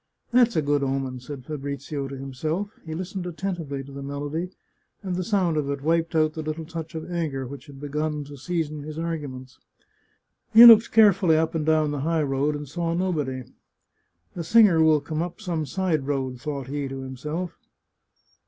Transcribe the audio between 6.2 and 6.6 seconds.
the